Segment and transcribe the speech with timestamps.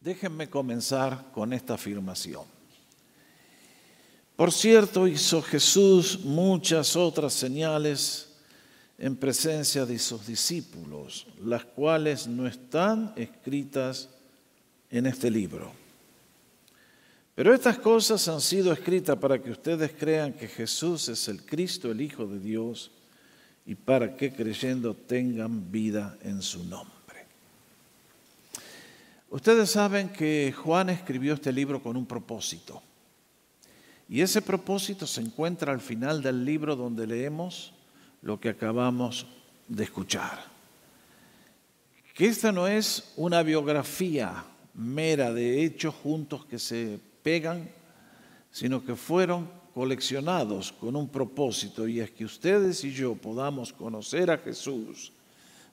[0.00, 2.44] Déjenme comenzar con esta afirmación.
[4.36, 8.28] Por cierto, hizo Jesús muchas otras señales
[8.96, 14.08] en presencia de sus discípulos, las cuales no están escritas
[14.90, 15.72] en este libro.
[17.34, 21.90] Pero estas cosas han sido escritas para que ustedes crean que Jesús es el Cristo,
[21.90, 22.90] el Hijo de Dios,
[23.66, 26.97] y para que creyendo tengan vida en su nombre.
[29.30, 32.82] Ustedes saben que Juan escribió este libro con un propósito.
[34.08, 37.74] Y ese propósito se encuentra al final del libro donde leemos
[38.22, 39.26] lo que acabamos
[39.68, 40.42] de escuchar.
[42.14, 47.68] Que esta no es una biografía mera de hechos juntos que se pegan,
[48.50, 54.30] sino que fueron coleccionados con un propósito y es que ustedes y yo podamos conocer
[54.30, 55.12] a Jesús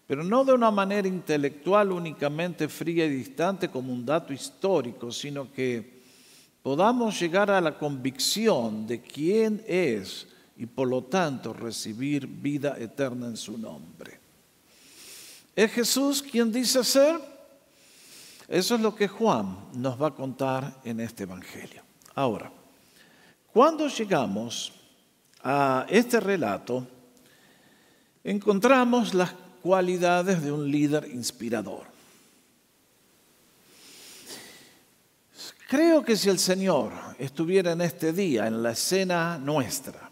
[0.08, 5.52] pero no de una manera intelectual únicamente fría y distante como un dato histórico, sino
[5.52, 6.02] que
[6.62, 13.28] podamos llegar a la convicción de quién es y por lo tanto recibir vida eterna
[13.28, 14.20] en su nombre.
[15.56, 17.20] ¿Es Jesús quien dice ser?
[18.48, 21.82] Eso es lo que Juan nos va a contar en este Evangelio.
[22.14, 22.52] Ahora,
[23.52, 24.72] cuando llegamos
[25.42, 26.86] a este relato,
[28.24, 29.34] encontramos las
[29.66, 31.88] cualidades de un líder inspirador.
[35.68, 40.12] Creo que si el Señor estuviera en este día, en la escena nuestra,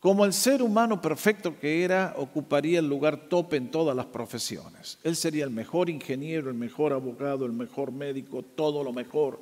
[0.00, 4.98] como el ser humano perfecto que era, ocuparía el lugar top en todas las profesiones.
[5.04, 9.40] Él sería el mejor ingeniero, el mejor abogado, el mejor médico, todo lo mejor.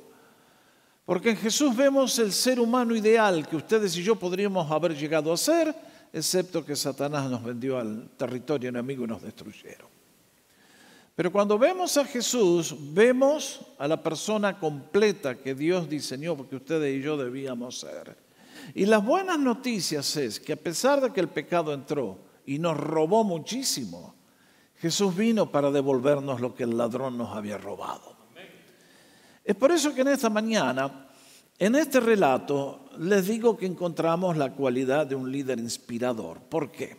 [1.03, 5.33] Porque en Jesús vemos el ser humano ideal que ustedes y yo podríamos haber llegado
[5.33, 5.73] a ser
[6.13, 9.91] excepto que Satanás nos vendió al territorio enemigo y nos destruyeron.
[11.15, 16.97] Pero cuando vemos a Jesús, vemos a la persona completa que Dios diseñó porque ustedes
[16.97, 18.15] y yo debíamos ser.
[18.73, 22.77] Y las buenas noticias es que a pesar de que el pecado entró y nos
[22.77, 24.15] robó muchísimo,
[24.77, 28.13] Jesús vino para devolvernos lo que el ladrón nos había robado.
[29.43, 31.09] Es por eso que en esta mañana
[31.65, 36.41] en este relato les digo que encontramos la cualidad de un líder inspirador.
[36.41, 36.97] ¿Por qué?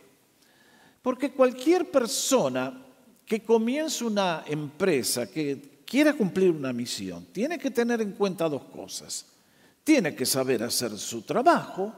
[1.03, 2.83] Porque cualquier persona
[3.23, 8.63] que comience una empresa, que quiera cumplir una misión, tiene que tener en cuenta dos
[8.63, 9.27] cosas.
[9.83, 11.93] Tiene que saber hacer su trabajo,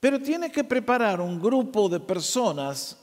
[0.00, 2.98] pero tiene que preparar un grupo de personas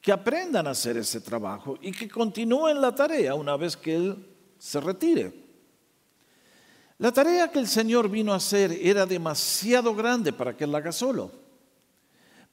[0.00, 4.24] que aprendan a hacer ese trabajo y que continúen la tarea una vez que él
[4.56, 5.41] se retire.
[7.02, 10.78] La tarea que el Señor vino a hacer era demasiado grande para que él la
[10.78, 11.32] haga solo.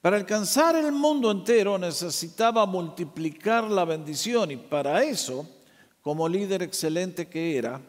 [0.00, 5.48] Para alcanzar el mundo entero necesitaba multiplicar la bendición y para eso,
[6.02, 7.80] como líder excelente que era,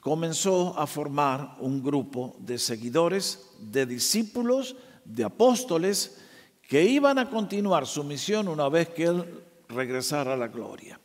[0.00, 4.74] comenzó a formar un grupo de seguidores, de discípulos,
[5.04, 6.18] de apóstoles,
[6.62, 10.98] que iban a continuar su misión una vez que él regresara a la gloria.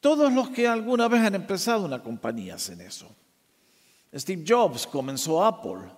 [0.00, 3.14] Todos los que alguna vez han empezado una compañía hacen eso.
[4.18, 5.90] Steve Jobs comenzó Apple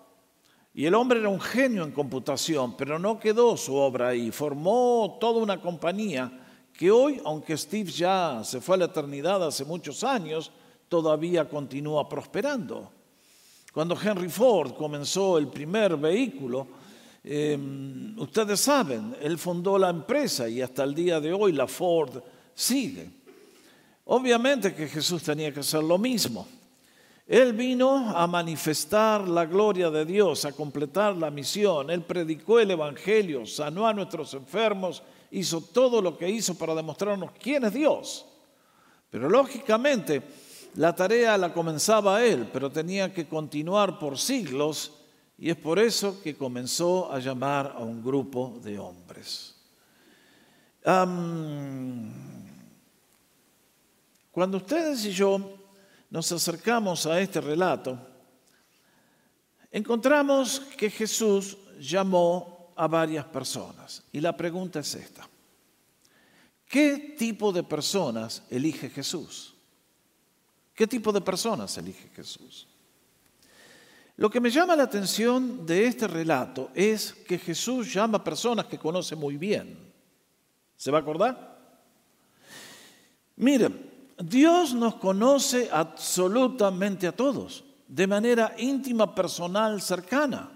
[0.75, 4.31] y el hombre era un genio en computación, pero no quedó su obra ahí.
[4.31, 6.31] Formó toda una compañía
[6.73, 10.53] que hoy, aunque Steve ya se fue a la eternidad hace muchos años,
[10.89, 12.91] todavía continúa prosperando.
[13.73, 16.67] Cuando Henry Ford comenzó el primer vehículo,
[17.25, 22.23] em, ustedes saben, él fundó la empresa y hasta el día de hoy la Ford
[22.55, 23.11] sigue.
[24.05, 26.47] Obviamente que Jesús tenía que hacer lo mismo.
[27.29, 31.91] Él vino a manifestar la gloria de Dios, a completar la misión.
[31.91, 37.33] Él predicó el Evangelio, sanó a nuestros enfermos, hizo todo lo que hizo para demostrarnos
[37.39, 38.25] quién es Dios.
[39.11, 40.23] Pero lógicamente
[40.77, 44.93] la tarea la comenzaba él, pero tenía que continuar por siglos
[45.37, 49.55] y es por eso que comenzó a llamar a un grupo de hombres.
[54.31, 55.58] cuando ustedes y yo
[56.11, 57.99] nos acercamos a este relato,
[59.71, 64.03] encontramos que Jesús llamó a varias personas.
[64.13, 65.29] Y la pregunta es esta.
[66.67, 69.55] ¿Qué tipo de personas elige Jesús?
[70.75, 72.69] ¿Qué tipo de personas elige Jesús?
[74.17, 78.67] Lo que me llama la atención de este relato es que Jesús llama a personas
[78.67, 79.93] que conoce muy bien.
[80.77, 81.59] ¿Se va a acordar?
[83.37, 83.88] Miren,
[84.19, 90.51] Dios nos conoce absolutamente a todos, de manera íntima, personal, cercana.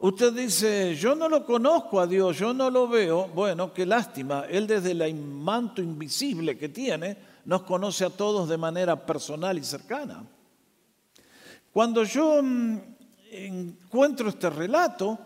[0.00, 3.26] Usted dice, yo no lo conozco a Dios, yo no lo veo.
[3.34, 4.44] Bueno, qué lástima.
[4.48, 9.64] Él desde el manto invisible que tiene, nos conoce a todos de manera personal y
[9.64, 10.24] cercana.
[11.72, 12.78] Cuando yo mm,
[13.32, 15.18] encuentro este relato,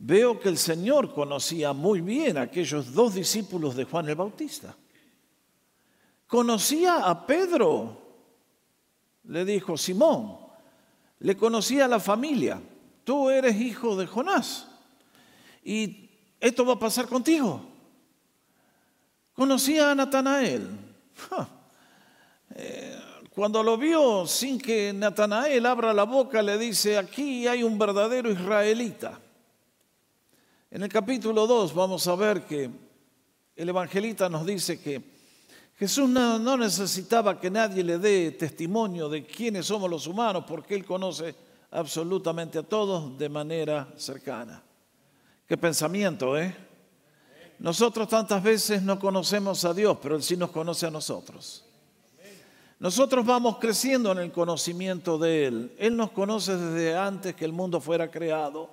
[0.00, 4.74] veo que el Señor conocía muy bien a aquellos dos discípulos de Juan el Bautista.
[6.32, 7.94] Conocía a Pedro,
[9.24, 10.38] le dijo Simón,
[11.18, 12.58] le conocía a la familia,
[13.04, 14.66] tú eres hijo de Jonás
[15.62, 16.08] y
[16.40, 17.60] esto va a pasar contigo.
[19.34, 20.70] Conocía a Natanael.
[22.54, 22.98] Eh,
[23.30, 28.30] cuando lo vio sin que Natanael abra la boca, le dice, aquí hay un verdadero
[28.30, 29.18] israelita.
[30.70, 32.70] En el capítulo 2 vamos a ver que
[33.56, 35.12] el evangelista nos dice que
[35.82, 40.76] Jesús no, no, necesitaba que nadie le dé testimonio de quiénes somos los humanos, porque
[40.76, 41.34] Él conoce
[41.72, 44.62] absolutamente a todos de manera cercana.
[45.44, 46.54] Qué pensamiento, ¿eh?
[47.58, 51.64] Nosotros tantas veces no conocemos a Dios, pero Él sí nos conoce a nosotros.
[52.78, 55.74] Nosotros vamos creciendo en el conocimiento de Él.
[55.78, 58.70] Él nos conoce desde antes que el mundo fuera creado.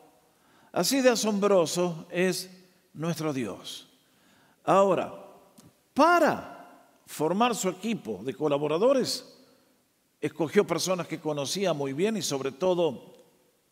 [0.71, 2.51] Así de asombroso es
[2.93, 3.87] nuestro Dios.
[4.63, 5.11] Ahora,
[5.95, 6.58] para
[7.09, 9.35] formar su equipo de colaboradores,
[10.21, 13.15] escogió personas que conocía muy bien y sobre todo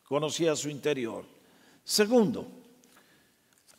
[0.04, 1.24] conocía su interior.
[1.84, 2.48] Segundo,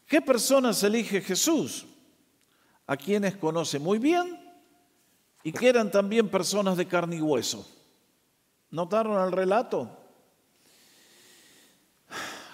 [0.06, 1.86] ¿qué personas elige Jesús?
[2.86, 4.40] A quienes conoce muy bien
[5.42, 7.68] y que eran también personas de carne y hueso.
[8.70, 9.90] ¿Notaron el relato?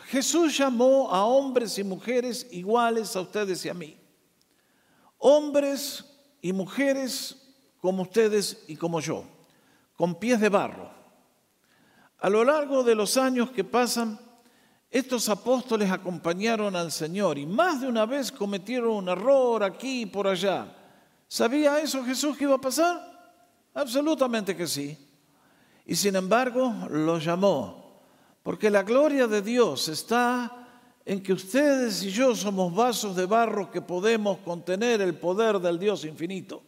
[0.06, 3.94] Jesús llamó a hombres y mujeres iguales a ustedes y a mí.
[5.18, 6.13] Hombres
[6.44, 7.38] y mujeres
[7.80, 9.24] como ustedes y como yo,
[9.96, 10.90] con pies de barro.
[12.18, 14.20] A lo largo de los años que pasan,
[14.90, 20.06] estos apóstoles acompañaron al Señor y más de una vez cometieron un error aquí y
[20.06, 20.70] por allá
[21.28, 23.00] ¿Sabía eso Jesús que iba a pasar?
[23.72, 24.98] Absolutamente que sí.
[25.86, 28.02] Y sin embargo lo llamó,
[28.42, 30.63] porque la gloria de Dios está
[31.04, 35.78] en que ustedes y yo somos vasos de barro que podemos contener el poder del
[35.78, 36.62] Dios infinito.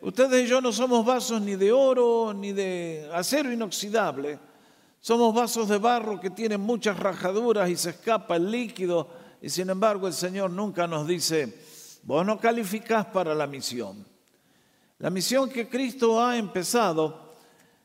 [0.00, 4.38] Ustedes y yo no somos vasos ni de oro ni de acero inoxidable.
[5.00, 9.08] Somos vasos de barro que tienen muchas rajaduras y se escapa el líquido.
[9.42, 11.52] Y sin embargo el Señor nunca nos dice,
[12.04, 14.06] Vos no calificás para la misión.
[14.98, 17.32] La misión que Cristo ha empezado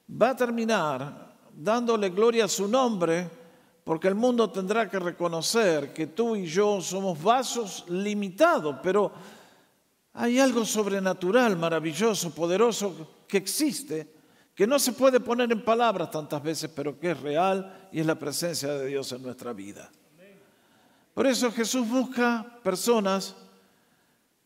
[0.10, 3.30] va a terminar dándole gloria a su nombre,
[3.84, 9.12] porque el mundo tendrá que reconocer que tú y yo somos vasos limitados, pero
[10.14, 14.14] hay algo sobrenatural, maravilloso, poderoso que existe,
[14.54, 18.06] que no se puede poner en palabras tantas veces, pero que es real y es
[18.06, 19.90] la presencia de Dios en nuestra vida.
[21.14, 23.36] Por eso Jesús busca personas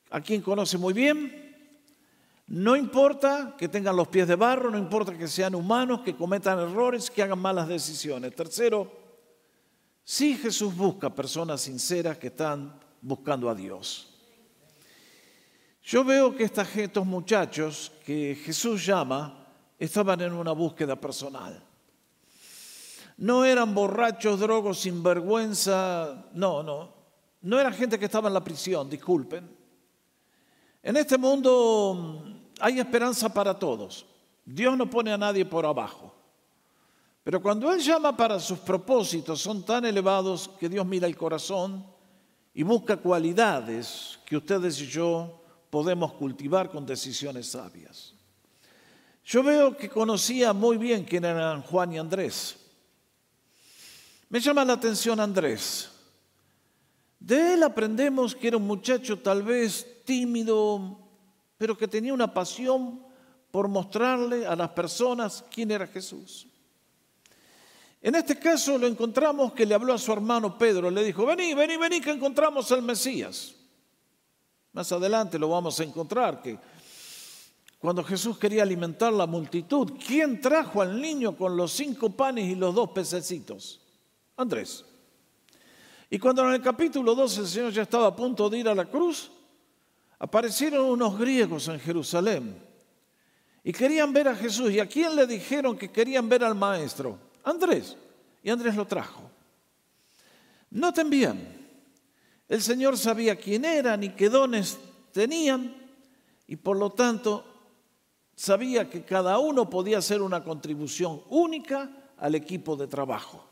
[0.09, 1.55] a quien conoce muy bien.
[2.47, 6.59] No importa que tengan los pies de barro, no importa que sean humanos, que cometan
[6.59, 8.35] errores, que hagan malas decisiones.
[8.35, 9.02] Tercero,
[10.03, 14.09] sí Jesús busca personas sinceras que están buscando a Dios.
[15.83, 21.61] Yo veo que estos muchachos que Jesús llama estaban en una búsqueda personal.
[23.17, 26.93] No eran borrachos, drogos, sinvergüenza, no, no.
[27.41, 29.49] No era gente que estaba en la prisión, disculpen.
[30.81, 34.05] En este mundo mm, hay esperanza para todos.
[34.45, 36.12] Dios no pone a nadie por abajo.
[37.23, 41.85] Pero cuando Él llama para sus propósitos son tan elevados que Dios mira el corazón
[42.53, 48.13] y busca cualidades que ustedes y yo podemos cultivar con decisiones sabias.
[49.25, 52.57] Yo veo que conocía muy bien quién eran Juan y Andrés.
[54.27, 55.89] Me llama la atención Andrés.
[57.19, 60.99] De él aprendemos que era un muchacho tal vez tímido,
[61.57, 63.01] pero que tenía una pasión
[63.49, 66.47] por mostrarle a las personas quién era Jesús.
[68.03, 71.53] En este caso lo encontramos que le habló a su hermano Pedro, le dijo, vení,
[71.53, 73.55] vení, vení, que encontramos al Mesías.
[74.73, 76.59] Más adelante lo vamos a encontrar, que
[77.79, 82.55] cuando Jesús quería alimentar la multitud, ¿quién trajo al niño con los cinco panes y
[82.55, 83.79] los dos pececitos?
[84.35, 84.83] Andrés.
[86.09, 88.75] Y cuando en el capítulo 12 el Señor ya estaba a punto de ir a
[88.75, 89.31] la cruz,
[90.19, 92.61] aparecieron unos griegos en Jerusalén
[93.63, 94.71] y querían ver a Jesús.
[94.71, 97.31] ¿Y a quién le dijeron que querían ver al maestro?
[97.43, 97.97] Andrés.
[98.41, 99.29] Y Andrés lo trajo.
[100.71, 101.63] Noten bien,
[102.49, 104.77] el Señor sabía quién eran y qué dones
[105.11, 105.75] tenían
[106.47, 107.45] y por lo tanto
[108.35, 113.45] sabía que cada uno podía hacer una contribución única al equipo de trabajo.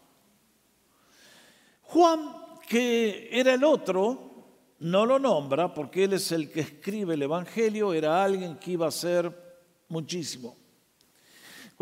[1.84, 2.32] Juan,
[2.68, 4.32] que era el otro,
[4.80, 8.88] no lo nombra porque él es el que escribe el Evangelio, era alguien que iba
[8.88, 9.32] a ser
[9.90, 10.61] muchísimo.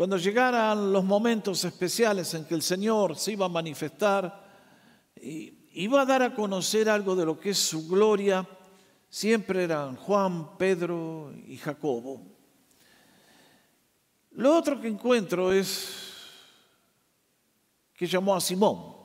[0.00, 4.48] Cuando llegaran los momentos especiales en que el Señor se iba a manifestar,
[5.20, 8.48] iba a dar a conocer algo de lo que es su gloria,
[9.10, 12.22] siempre eran Juan, Pedro y Jacobo.
[14.30, 15.90] Lo otro que encuentro es
[17.92, 18.96] que llamó a Simón.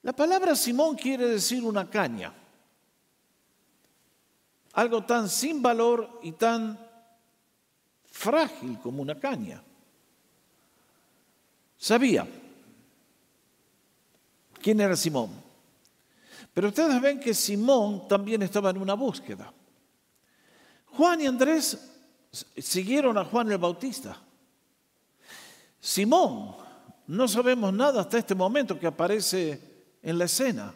[0.00, 2.32] La palabra Simón quiere decir una caña,
[4.72, 6.91] algo tan sin valor y tan
[8.22, 9.60] frágil como una caña.
[11.76, 12.24] Sabía
[14.62, 15.30] quién era Simón.
[16.54, 19.52] Pero ustedes ven que Simón también estaba en una búsqueda.
[20.92, 21.76] Juan y Andrés
[22.56, 24.16] siguieron a Juan el Bautista.
[25.80, 26.54] Simón,
[27.08, 29.60] no sabemos nada hasta este momento que aparece
[30.00, 30.72] en la escena.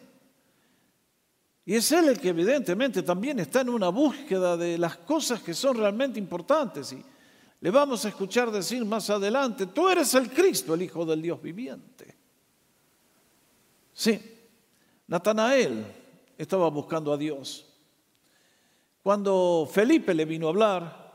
[1.65, 5.53] Y es él el que evidentemente también está en una búsqueda de las cosas que
[5.53, 6.91] son realmente importantes.
[6.91, 7.16] Y
[7.59, 11.41] le vamos a escuchar decir más adelante, tú eres el Cristo, el Hijo del Dios
[11.41, 12.15] viviente.
[13.93, 14.19] Sí,
[15.07, 15.85] Natanael
[16.37, 17.65] estaba buscando a Dios.
[19.01, 21.07] Cuando Felipe le vino a hablar,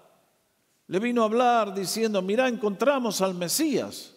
[0.89, 4.15] le vino a hablar diciendo, mira, encontramos al Mesías.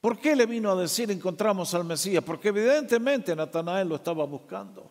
[0.00, 2.22] ¿Por qué le vino a decir encontramos al Mesías?
[2.22, 4.90] Porque evidentemente Natanael lo estaba buscando.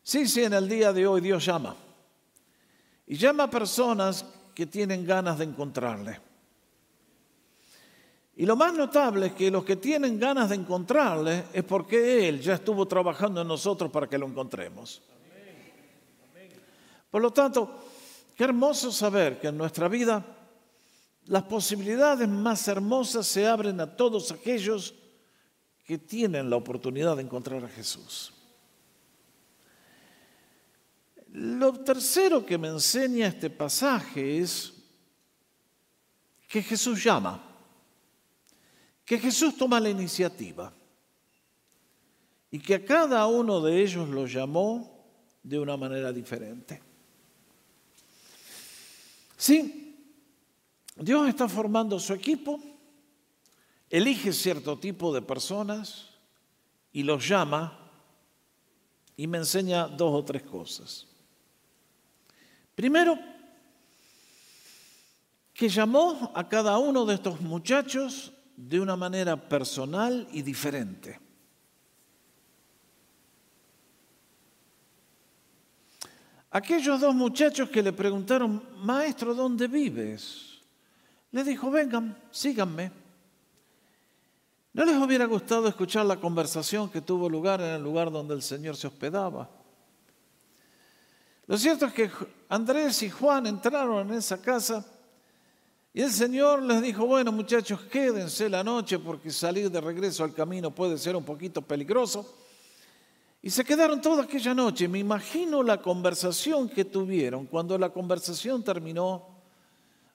[0.00, 1.74] Sí, sí, en el día de hoy Dios llama.
[3.06, 6.20] Y llama a personas que tienen ganas de encontrarle.
[8.36, 12.40] Y lo más notable es que los que tienen ganas de encontrarle es porque Él
[12.40, 15.02] ya estuvo trabajando en nosotros para que lo encontremos.
[17.10, 17.78] Por lo tanto,
[18.36, 20.24] qué hermoso saber que en nuestra vida
[21.26, 24.94] las posibilidades más hermosas se abren a todos aquellos
[25.84, 28.32] que tienen la oportunidad de encontrar a Jesús.
[31.34, 34.72] Lo tercero que me enseña este pasaje es
[36.46, 37.42] que Jesús llama,
[39.04, 40.72] que Jesús toma la iniciativa
[42.52, 45.04] y que a cada uno de ellos lo llamó
[45.42, 46.80] de una manera diferente.
[49.36, 50.06] Sí,
[50.94, 52.60] Dios está formando su equipo,
[53.90, 56.10] elige cierto tipo de personas
[56.92, 57.76] y los llama
[59.16, 61.08] y me enseña dos o tres cosas.
[62.74, 63.18] Primero,
[65.52, 71.20] que llamó a cada uno de estos muchachos de una manera personal y diferente.
[76.50, 80.60] Aquellos dos muchachos que le preguntaron, maestro, ¿dónde vives?
[81.32, 82.92] Le dijo, vengan, síganme.
[84.72, 88.42] ¿No les hubiera gustado escuchar la conversación que tuvo lugar en el lugar donde el
[88.42, 89.50] Señor se hospedaba?
[91.46, 92.10] Lo cierto es que
[92.48, 94.84] Andrés y Juan entraron en esa casa
[95.96, 100.34] y el Señor les dijo, bueno muchachos, quédense la noche porque salir de regreso al
[100.34, 102.34] camino puede ser un poquito peligroso.
[103.40, 104.88] Y se quedaron toda aquella noche.
[104.88, 107.46] Me imagino la conversación que tuvieron.
[107.46, 109.28] Cuando la conversación terminó,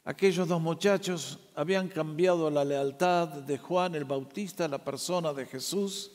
[0.03, 6.11] aquellos dos muchachos habían cambiado la lealtad de Juan el Bautista, la persona de Jesús,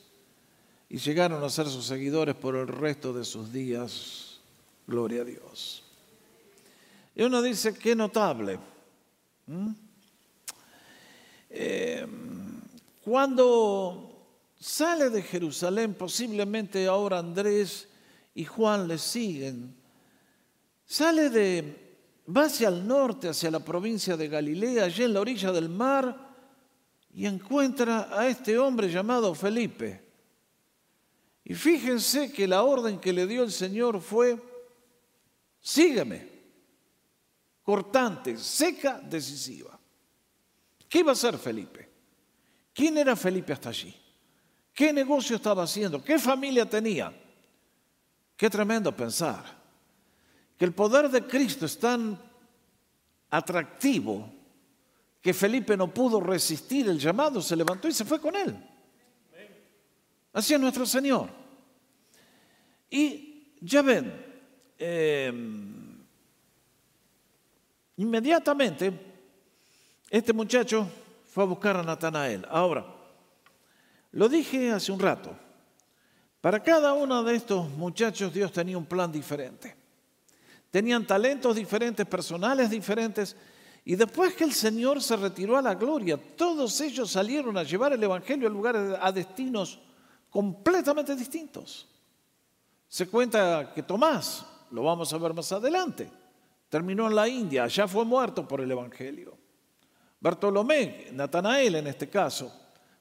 [0.90, 4.33] y llegaron a ser sus seguidores por el resto de sus días.
[4.86, 5.82] Gloria a Dios.
[7.14, 8.58] Y uno dice, qué notable.
[9.46, 9.70] ¿Mm?
[11.50, 12.06] Eh,
[13.04, 14.26] cuando
[14.58, 17.88] sale de Jerusalén, posiblemente ahora Andrés
[18.34, 19.74] y Juan le siguen,
[20.84, 21.96] sale de,
[22.34, 26.34] va hacia el norte, hacia la provincia de Galilea, allí en la orilla del mar,
[27.14, 30.02] y encuentra a este hombre llamado Felipe.
[31.44, 34.42] Y fíjense que la orden que le dio el Señor fue,
[35.64, 36.34] sígueme.
[37.62, 39.78] Cortante, seca, decisiva.
[40.86, 41.90] ¿Qué iba a hacer Felipe?
[42.74, 43.94] ¿Quién era Felipe hasta allí?
[44.72, 46.04] ¿Qué negocio estaba haciendo?
[46.04, 47.12] ¿Qué familia tenía?
[48.36, 49.42] Qué tremendo pensar
[50.58, 52.20] que el poder de Cristo es tan
[53.30, 54.30] atractivo
[55.20, 58.54] que Felipe no pudo resistir el llamado, se levantó y se fue con él.
[60.34, 61.30] Así es nuestro Señor.
[62.90, 64.23] Y ya ven,
[64.86, 66.04] Em,
[67.96, 68.92] inmediatamente
[70.10, 70.86] este muchacho
[71.26, 72.44] fue a buscar a Natanael.
[72.50, 72.84] Ahora,
[74.12, 75.34] lo dije hace un rato,
[76.42, 79.74] para cada uno de estos muchachos Dios tenía un plan diferente.
[80.70, 83.34] Tenían talentos diferentes, personales diferentes,
[83.86, 87.94] y después que el Señor se retiró a la gloria, todos ellos salieron a llevar
[87.94, 89.78] el Evangelio a lugares, a destinos
[90.28, 91.88] completamente distintos.
[92.88, 96.10] Se cuenta que Tomás, lo vamos a ver más adelante,
[96.68, 99.36] terminó en la India, ya fue muerto por el Evangelio.
[100.20, 102.52] Bartolomé, Natanael en este caso,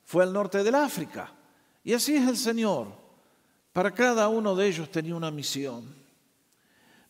[0.03, 1.31] fue al norte del África.
[1.83, 2.87] Y así es el Señor.
[3.71, 5.95] Para cada uno de ellos tenía una misión.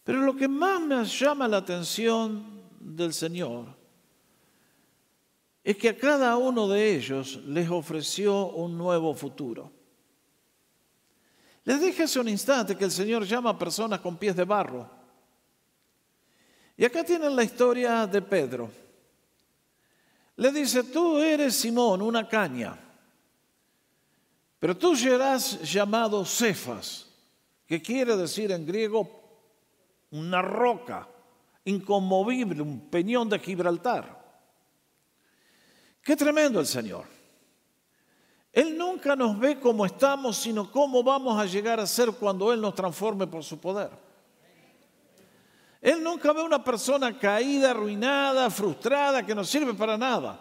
[0.03, 3.65] Pero lo que más me llama la atención del Señor
[5.63, 9.71] es que a cada uno de ellos les ofreció un nuevo futuro.
[11.65, 14.89] Les dije hace un instante que el Señor llama a personas con pies de barro.
[16.75, 18.69] Y acá tienen la historia de Pedro.
[20.35, 22.77] Le dice, tú eres Simón, una caña,
[24.59, 27.07] pero tú serás llamado Cefas,
[27.67, 29.21] que quiere decir en griego
[30.11, 31.07] una roca
[31.65, 34.21] inconmovible, un peñón de Gibraltar.
[36.01, 37.12] Qué tremendo el Señor.
[39.03, 42.73] Nunca nos ve como estamos, sino cómo vamos a llegar a ser cuando Él nos
[42.73, 43.89] transforme por su poder.
[45.81, 50.39] Él nunca ve una persona caída, arruinada, frustrada, que no sirve para nada.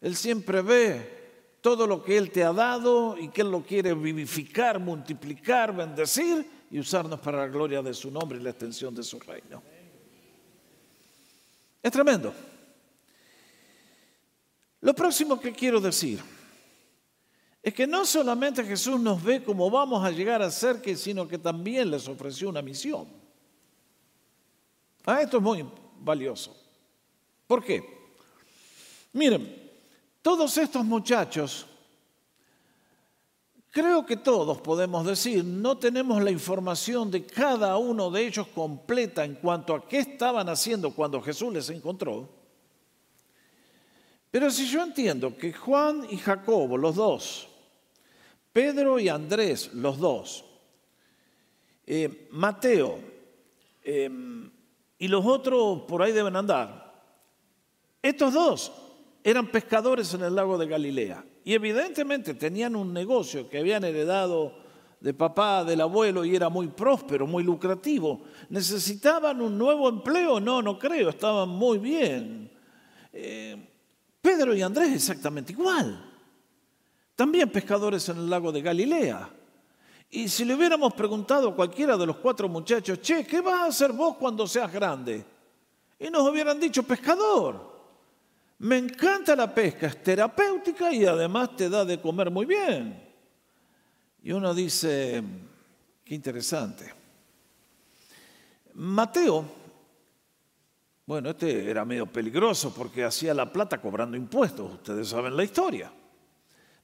[0.00, 3.92] Él siempre ve todo lo que Él te ha dado y que Él lo quiere
[3.92, 9.02] vivificar, multiplicar, bendecir y usarnos para la gloria de su nombre y la extensión de
[9.02, 9.60] su reino.
[11.82, 12.32] Es tremendo.
[14.80, 16.22] Lo próximo que quiero decir
[17.62, 21.38] es que no solamente Jesús nos ve como vamos a llegar a ser, sino que
[21.38, 23.06] también les ofreció una misión.
[25.04, 25.66] Ah, esto es muy
[25.98, 26.56] valioso.
[27.46, 27.84] ¿Por qué?
[29.12, 29.72] Miren,
[30.22, 31.66] todos estos muchachos,
[33.70, 39.24] creo que todos podemos decir, no tenemos la información de cada uno de ellos completa
[39.24, 42.26] en cuanto a qué estaban haciendo cuando Jesús les encontró.
[44.30, 47.49] Pero si yo entiendo que Juan y Jacobo, los dos,
[48.52, 50.44] Pedro y Andrés, los dos,
[51.86, 52.98] eh, Mateo
[53.84, 54.10] eh,
[54.98, 57.02] y los otros por ahí deben andar,
[58.02, 58.72] estos dos
[59.22, 64.58] eran pescadores en el lago de Galilea y evidentemente tenían un negocio que habían heredado
[64.98, 68.20] de papá, del abuelo y era muy próspero, muy lucrativo.
[68.50, 70.40] ¿Necesitaban un nuevo empleo?
[70.40, 72.50] No, no creo, estaban muy bien.
[73.12, 73.56] Eh,
[74.20, 76.09] Pedro y Andrés exactamente igual
[77.20, 79.28] también pescadores en el lago de Galilea.
[80.08, 83.64] Y si le hubiéramos preguntado a cualquiera de los cuatro muchachos, che, ¿qué vas a
[83.66, 85.22] hacer vos cuando seas grande?
[85.98, 87.78] Y nos hubieran dicho, pescador.
[88.60, 92.98] Me encanta la pesca, es terapéutica y además te da de comer muy bien.
[94.22, 95.22] Y uno dice,
[96.02, 96.90] qué interesante.
[98.76, 99.44] Mateo,
[101.04, 105.92] bueno, este era medio peligroso porque hacía la plata cobrando impuestos, ustedes saben la historia.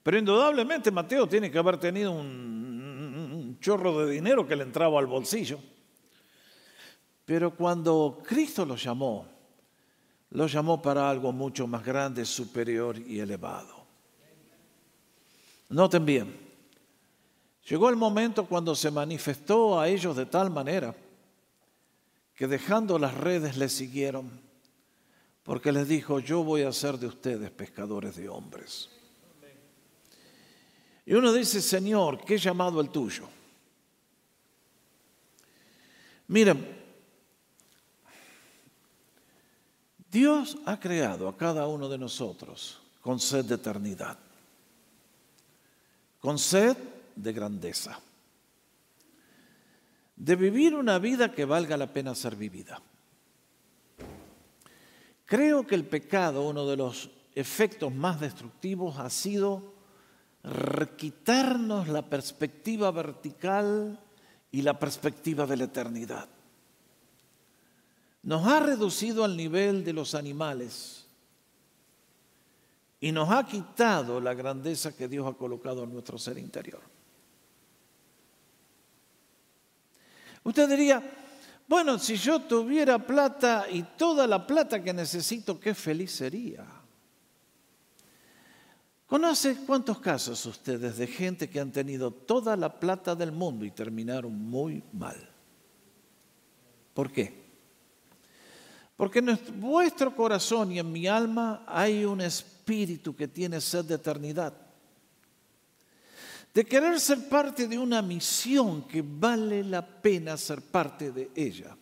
[0.07, 5.07] Pero indudablemente Mateo tiene que haber tenido un, chorro de dinero que le entraba al
[5.07, 5.59] bolsillo.
[7.25, 9.27] Pero cuando Cristo lo llamó,
[10.31, 13.85] lo llamó para algo mucho más grande, superior y elevado.
[15.71, 16.37] Noten bien,
[17.69, 20.95] llegó el momento cuando se manifestó a ellos de tal manera
[22.33, 24.31] que dejando las redes le siguieron,
[25.43, 28.91] porque les dijo, yo voy a ser de ustedes pescadores de hombres.
[31.07, 33.29] Y uno dice, Señor, ¿qué llamado el tuyo?
[36.27, 36.77] Miren,
[40.11, 44.19] Dios ha creado a cada uno de nosotros con sed de eternidad,
[46.19, 46.77] con sed
[47.15, 48.01] de grandeza,
[50.17, 52.83] de vivir una vida que valga la pena ser vivida.
[55.25, 59.76] Creo que el pecado, uno de los efectos más destructivos, ha sido
[60.97, 63.99] quitarnos la perspectiva vertical
[64.51, 66.29] y la perspectiva de la eternidad.
[68.23, 71.07] Nos ha reducido al nivel de los animales
[73.01, 76.81] y nos ha quitado la grandeza que Dios ha colocado en nuestro ser interior.
[80.45, 81.03] Usted diría,
[81.69, 86.65] bueno, si yo tuviera plata y toda la plata que necesito, qué feliz sería.
[89.07, 93.71] ¿Conoce cuántos casos ustedes de gente que han tenido toda la plata del mundo y
[93.71, 95.17] terminaron muy mal?
[96.93, 97.47] ¿Por qué?
[98.97, 103.95] Porque en vuestro corazón y en mi alma hay un espíritu que tiene sed de
[103.95, 104.55] eternidad.
[106.53, 111.77] De querer ser parte de una misión que vale la pena ser parte de ella.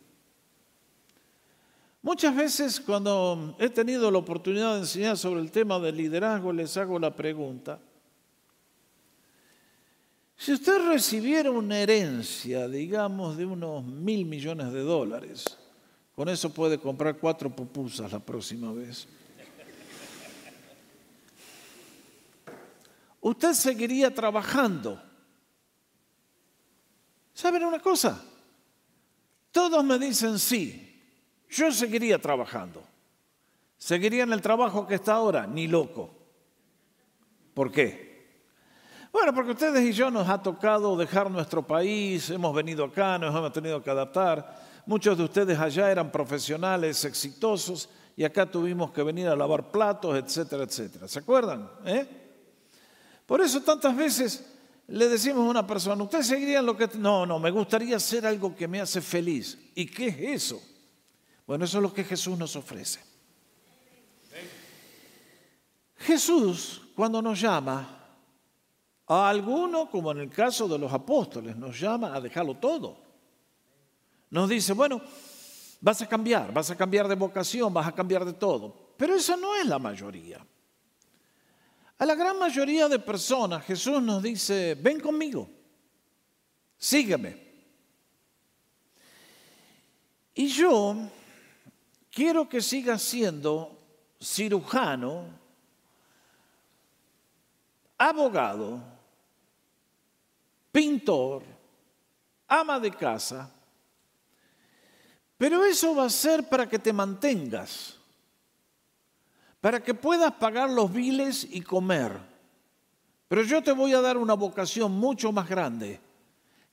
[2.04, 6.76] Muchas veces cuando he tenido la oportunidad de enseñar sobre el tema del liderazgo, les
[6.76, 7.80] hago la pregunta,
[10.36, 15.46] Si usted recibiera una herencia, digamos, de unos mil millones de dólares,
[16.14, 19.08] con eso puede comprar cuatro pupusas la próxima vez.
[23.22, 25.02] Usted seguiría trabajando.
[27.32, 28.22] ¿Saben una cosa?
[29.50, 30.93] Todos me dicen sí,
[31.54, 32.82] yo seguiría trabajando.
[33.78, 35.46] ¿Seguiría en el trabajo que está ahora?
[35.46, 36.10] Ni loco.
[37.54, 38.14] ¿Por qué?
[39.12, 43.34] Bueno, porque ustedes y yo nos ha tocado dejar nuestro país, hemos venido acá, nos
[43.34, 44.82] hemos tenido que adaptar.
[44.86, 50.16] Muchos de ustedes allá eran profesionales exitosos y acá tuvimos que venir a lavar platos,
[50.16, 51.06] etcétera, etcétera.
[51.06, 51.70] ¿Se acuerdan?
[51.86, 52.06] ¿Eh?
[53.24, 54.52] Por eso tantas veces
[54.88, 56.88] le decimos a una persona, ¿usted seguiría en lo que...
[56.98, 59.56] No, no, me gustaría hacer algo que me hace feliz.
[59.76, 60.73] ¿Y qué es eso?
[61.46, 63.00] Bueno, eso es lo que Jesús nos ofrece.
[65.96, 68.04] Jesús, cuando nos llama,
[69.06, 72.98] a alguno, como en el caso de los apóstoles, nos llama a dejarlo todo.
[74.30, 75.00] Nos dice, bueno,
[75.80, 78.94] vas a cambiar, vas a cambiar de vocación, vas a cambiar de todo.
[78.96, 80.44] Pero eso no es la mayoría.
[81.98, 85.48] A la gran mayoría de personas Jesús nos dice, ven conmigo,
[86.76, 87.44] sígueme.
[90.34, 90.96] Y yo
[92.14, 93.76] quiero que sigas siendo
[94.22, 95.26] cirujano,
[97.98, 98.80] abogado,
[100.70, 101.42] pintor,
[102.46, 103.50] ama de casa,
[105.36, 107.98] pero eso va a ser para que te mantengas,
[109.60, 112.16] para que puedas pagar los biles y comer.
[113.26, 116.00] Pero yo te voy a dar una vocación mucho más grande,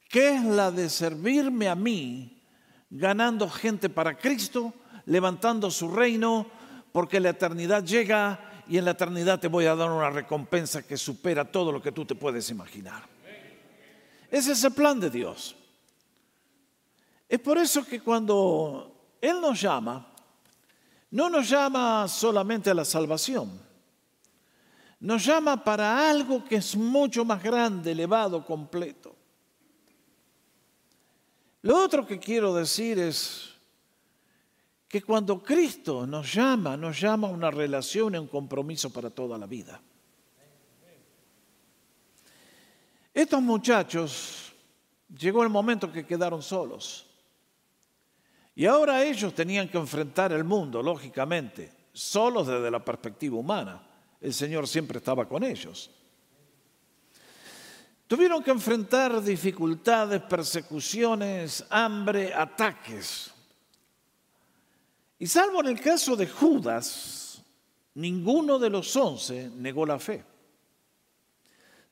[0.07, 2.43] que es la de servirme a mí,
[2.89, 4.73] ganando gente para Cristo,
[5.11, 6.47] levantando su reino,
[6.93, 10.95] porque la eternidad llega y en la eternidad te voy a dar una recompensa que
[10.95, 13.03] supera todo lo que tú te puedes imaginar.
[14.29, 15.57] Ese es el plan de Dios.
[17.27, 20.07] Es por eso que cuando Él nos llama,
[21.09, 23.51] no nos llama solamente a la salvación,
[25.01, 29.13] nos llama para algo que es mucho más grande, elevado, completo.
[31.63, 33.50] Lo otro que quiero decir es
[34.91, 39.37] que cuando Cristo nos llama, nos llama a una relación y un compromiso para toda
[39.37, 39.81] la vida.
[43.13, 44.51] Estos muchachos,
[45.17, 47.05] llegó el momento que quedaron solos.
[48.53, 53.81] Y ahora ellos tenían que enfrentar el mundo, lógicamente, solos desde la perspectiva humana.
[54.19, 55.89] El Señor siempre estaba con ellos.
[58.07, 63.31] Tuvieron que enfrentar dificultades, persecuciones, hambre, ataques.
[65.21, 67.43] Y salvo en el caso de Judas,
[67.93, 70.25] ninguno de los once negó la fe.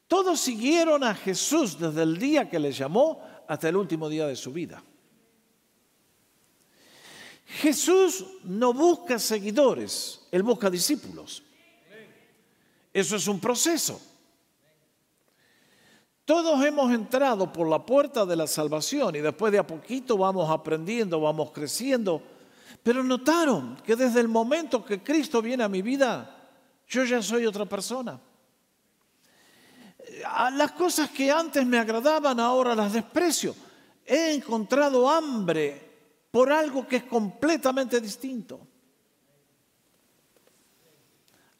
[0.08, 4.36] Todos siguieron a Jesús desde el día que les llamó hasta el último día de
[4.36, 4.84] su vida.
[7.46, 11.44] Jesús no busca seguidores, Él busca discípulos.
[12.92, 14.02] Eso es un proceso.
[16.26, 20.50] Todos hemos entrado por la puerta de la salvación y después de a poquito vamos
[20.50, 22.39] aprendiendo, vamos creciendo.
[22.84, 26.50] Pero notaron que desde el momento que Cristo viene a mi vida,
[26.88, 28.20] yo ya soy otra persona.
[30.54, 33.56] Las cosas que antes me agradaban ahora las desprecio.
[34.06, 35.90] He encontrado hambre
[36.32, 38.60] por algo que es completamente distinto.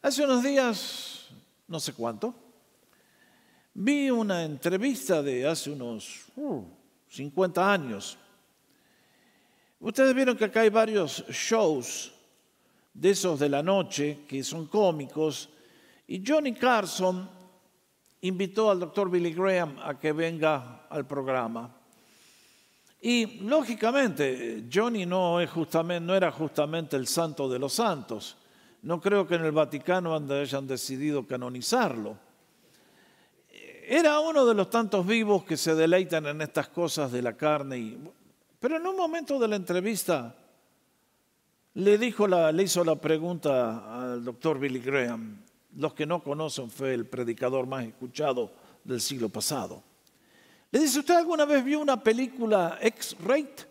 [0.02, 1.26] Hace unos días,
[1.68, 2.34] no sé cuánto,
[3.74, 6.24] vi una entrevista de hace unos
[7.08, 8.16] 50 uh, años.
[9.80, 12.12] Ustedes vieron que acá hay varios shows
[12.92, 15.48] de esos de la noche que son cómicos
[16.06, 17.28] y Johnny Carson
[18.20, 21.74] invitó al doctor Billy Graham a que venga al programa.
[23.00, 28.36] Y lógicamente, Johnny no, era justamente el santo de los santos.
[28.82, 32.18] No creo que en el Vaticano hayan decidido canonizarlo.
[33.86, 37.96] Era uno de los tantos vivos que se deleitan en estas cosas de la carne.
[38.60, 40.36] Pero en un momento de la entrevista
[41.74, 45.42] le, dijo le hizo la pregunta al doctor Billy Graham.
[45.76, 48.52] Los que no conocen fue el predicador más escuchado
[48.84, 49.82] del siglo pasado.
[50.70, 53.66] Le dice, ¿usted alguna vez vio una película X-Rate?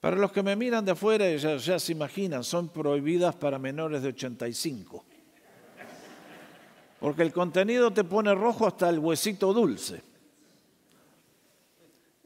[0.00, 4.02] Para los que me miran de afuera ya, ya se imaginan, son prohibidas para menores
[4.02, 5.04] de 85.
[7.00, 10.02] Porque el contenido te pone rojo hasta el huesito dulce.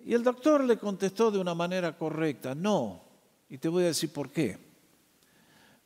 [0.04, 3.02] Y el doctor le contestó de una manera correcta, no.
[3.48, 4.58] Y te voy a decir por qué.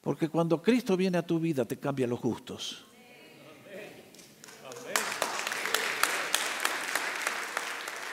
[0.01, 2.85] Porque cuando Cristo viene a tu vida te cambia los gustos.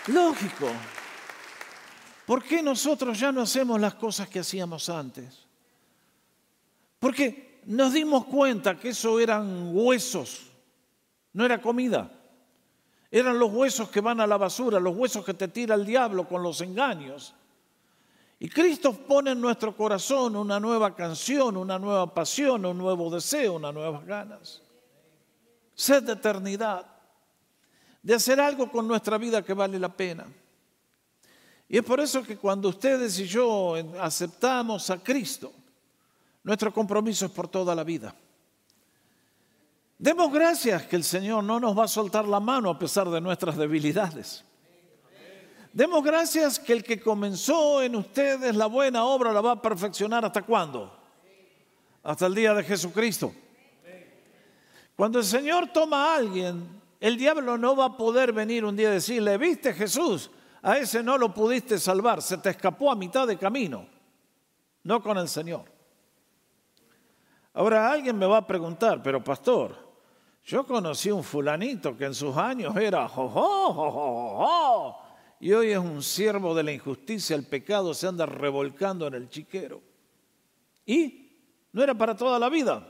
[0.07, 0.71] Lógico.
[2.25, 5.45] ¿Por qué nosotros ya no hacemos las cosas que hacíamos antes?
[6.99, 10.47] Porque nos dimos cuenta que eso eran huesos,
[11.33, 12.20] no era comida.
[13.11, 16.25] Eran los huesos que van a la basura, los huesos que te tira el diablo
[16.25, 17.35] con los engaños.
[18.39, 23.55] Y Cristo pone en nuestro corazón una nueva canción, una nueva pasión, un nuevo deseo,
[23.55, 24.61] unas nuevas ganas.
[25.75, 26.85] Sed de eternidad,
[28.01, 30.25] de hacer algo con nuestra vida que vale la pena.
[31.67, 35.51] Y es por eso que cuando ustedes y yo aceptamos a Cristo,
[36.43, 38.15] nuestro compromiso es por toda la vida.
[40.01, 43.21] Demos gracias que el Señor no nos va a soltar la mano a pesar de
[43.21, 44.43] nuestras debilidades.
[45.71, 50.25] Demos gracias que el que comenzó en ustedes la buena obra la va a perfeccionar
[50.25, 50.91] hasta cuándo?
[52.01, 53.31] Hasta el día de Jesucristo.
[54.95, 58.89] Cuando el Señor toma a alguien, el diablo no va a poder venir un día
[58.89, 60.31] y decirle, viste Jesús,
[60.63, 63.85] a ese no lo pudiste salvar, se te escapó a mitad de camino,
[64.81, 65.65] no con el Señor.
[67.53, 69.90] Ahora alguien me va a preguntar, pero pastor,
[70.43, 74.97] yo conocí un fulanito que en sus años era jo,
[75.39, 79.29] y hoy es un siervo de la injusticia, el pecado se anda revolcando en el
[79.29, 79.81] chiquero.
[80.85, 81.31] ¿Y?
[81.71, 82.87] No era para toda la vida.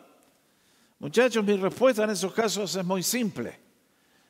[1.00, 3.60] Muchachos, mi respuesta en esos casos es muy simple.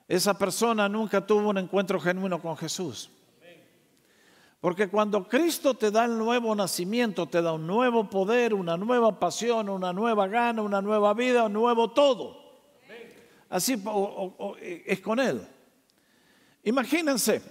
[0.07, 3.09] Esa persona nunca tuvo un encuentro genuino con Jesús.
[4.59, 9.19] Porque cuando Cristo te da el nuevo nacimiento, te da un nuevo poder, una nueva
[9.19, 12.40] pasión, una nueva gana, una nueva vida, un nuevo todo.
[13.51, 13.75] Así
[14.85, 15.45] es con Él.
[16.63, 17.41] Imagínense,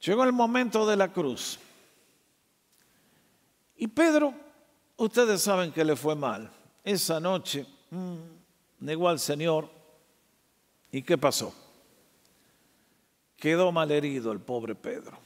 [0.00, 1.58] llegó el momento de la cruz.
[3.76, 4.32] Y Pedro,
[4.96, 6.50] ustedes saben que le fue mal.
[6.82, 8.16] Esa noche mm,
[8.80, 9.68] negó al Señor.
[10.90, 11.54] ¿Y qué pasó?
[13.36, 15.18] Quedó mal herido el pobre Pedro.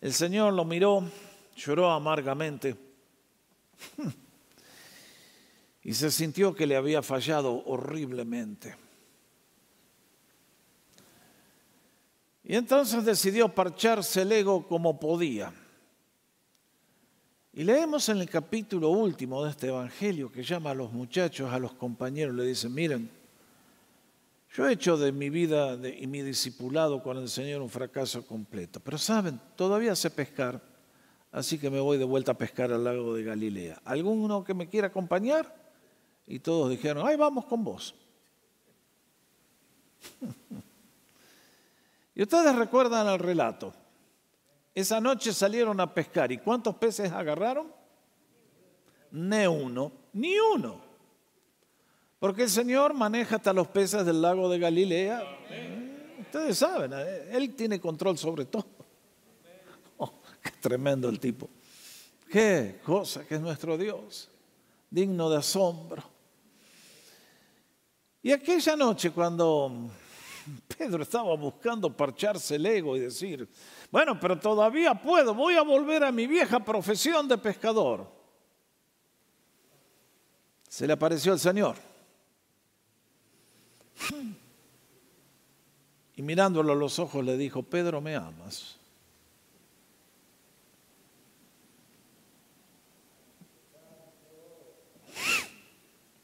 [0.00, 1.04] El Señor lo miró,
[1.54, 2.76] lloró amargamente.
[5.84, 8.74] y se sintió que le había fallado horriblemente.
[12.42, 15.52] Y entonces decidió parcharse el ego como podía.
[17.52, 21.58] Y leemos en el capítulo último de este Evangelio que llama a los muchachos, a
[21.58, 23.10] los compañeros, le dice, miren,
[24.54, 28.80] yo he hecho de mi vida y mi discipulado con el Señor un fracaso completo,
[28.80, 30.60] pero saben, todavía sé pescar,
[31.30, 33.80] así que me voy de vuelta a pescar al lago de Galilea.
[33.84, 35.63] ¿Alguno que me quiera acompañar?
[36.26, 37.94] Y todos dijeron, ay, vamos con vos.
[42.14, 43.72] y ustedes recuerdan el relato.
[44.74, 47.72] Esa noche salieron a pescar y ¿cuántos peces agarraron?
[49.12, 50.80] Ni uno, ni uno.
[52.18, 55.22] Porque el Señor maneja hasta los peces del lago de Galilea.
[56.20, 58.66] Ustedes saben, eh, Él tiene control sobre todo.
[59.96, 61.48] Oh, qué tremendo el tipo.
[62.28, 64.28] Qué cosa que es nuestro Dios,
[64.90, 66.13] digno de asombro.
[68.24, 69.90] Y aquella noche cuando
[70.78, 73.46] Pedro estaba buscando parcharse el ego y decir,
[73.90, 78.10] bueno, pero todavía puedo, voy a volver a mi vieja profesión de pescador.
[80.66, 81.76] Se le apareció el Señor.
[86.16, 88.78] Y mirándolo a los ojos le dijo, Pedro, ¿me amas?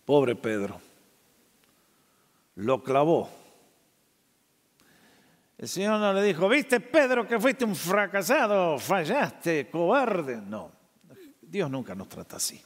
[0.07, 0.90] Pobre Pedro
[2.61, 3.29] lo clavó.
[5.57, 10.37] El Señor no le dijo, viste Pedro que fuiste un fracasado, fallaste, cobarde.
[10.37, 10.71] No,
[11.41, 12.61] Dios nunca nos trata así.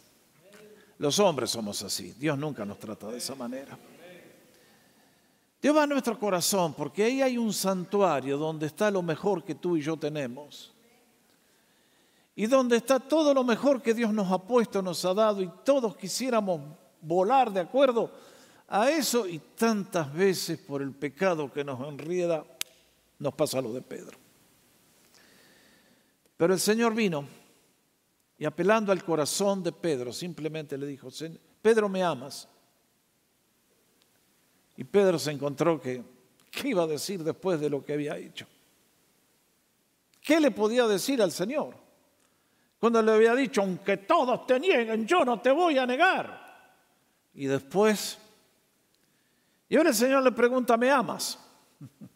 [0.98, 3.76] Los hombres somos así, Dios nunca nos trata de esa manera.
[5.60, 9.54] Dios va a nuestro corazón porque ahí hay un santuario donde está lo mejor que
[9.54, 10.72] tú y yo tenemos.
[12.36, 15.50] Y donde está todo lo mejor que Dios nos ha puesto, nos ha dado y
[15.64, 16.60] todos quisiéramos
[17.00, 18.10] volar de acuerdo
[18.74, 22.44] a eso y tantas veces por el pecado que nos enrieda,
[23.20, 24.18] nos pasa lo de Pedro.
[26.36, 27.24] Pero el Señor vino
[28.36, 31.08] y apelando al corazón de Pedro, simplemente le dijo,
[31.62, 32.48] Pedro, ¿me amas?
[34.76, 36.02] Y Pedro se encontró que,
[36.50, 38.44] ¿qué iba a decir después de lo que había hecho?
[40.20, 41.76] ¿Qué le podía decir al Señor?
[42.80, 46.42] Cuando le había dicho, aunque todos te nieguen, yo no te voy a negar.
[47.34, 48.18] Y después
[49.74, 51.36] y ahora el Señor le pregunta, ¿me amas?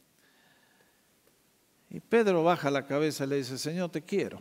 [1.91, 4.41] Y Pedro baja la cabeza y le dice, Señor, te quiero.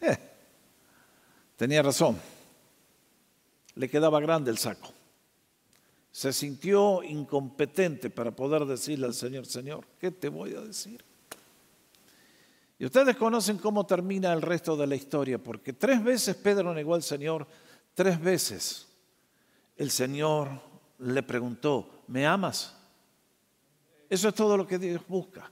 [0.00, 0.16] Eh,
[1.56, 2.16] tenía razón.
[3.74, 4.94] Le quedaba grande el saco.
[6.12, 11.04] se sintió incompetente para poder decirle al Señor, Señor, ¿qué te voy a decir?
[12.78, 16.94] Y ustedes conocen cómo termina el resto de la historia, porque tres veces Pedro negó
[16.94, 17.46] al Señor,
[17.94, 18.86] tres veces
[19.76, 22.74] el Señor le preguntó, ¿me amas?
[24.08, 25.50] Eso es todo lo que Dios busca.